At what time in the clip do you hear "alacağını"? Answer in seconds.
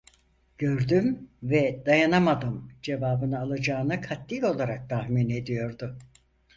3.39-4.01